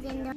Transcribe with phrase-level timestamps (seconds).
[0.00, 0.32] cayendo.